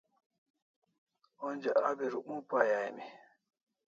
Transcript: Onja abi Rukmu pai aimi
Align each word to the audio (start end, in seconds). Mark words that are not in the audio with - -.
Onja 1.45 1.71
abi 1.89 2.05
Rukmu 2.11 2.37
pai 2.49 2.69
aimi 2.79 3.05